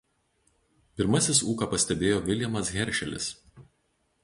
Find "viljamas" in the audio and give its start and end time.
2.31-2.73